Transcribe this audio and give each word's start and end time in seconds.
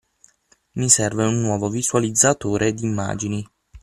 Mi 0.77 0.89
serve 0.89 1.25
un 1.27 1.41
nuovo 1.41 1.69
visualizzatore 1.69 2.73
d'immagini. 2.73 3.47